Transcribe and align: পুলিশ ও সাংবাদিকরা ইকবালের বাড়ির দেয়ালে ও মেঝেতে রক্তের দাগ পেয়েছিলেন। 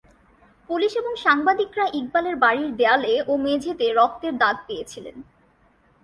পুলিশ 0.69 0.93
ও 0.99 1.13
সাংবাদিকরা 1.17 1.85
ইকবালের 1.93 2.35
বাড়ির 2.35 2.71
দেয়ালে 2.75 3.13
ও 3.27 3.31
মেঝেতে 3.37 3.85
রক্তের 3.93 4.33
দাগ 4.37 4.55
পেয়েছিলেন। 4.67 5.15